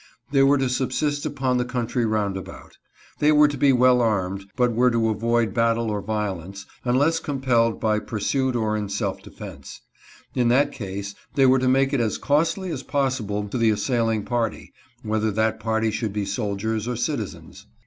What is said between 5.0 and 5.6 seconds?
avoid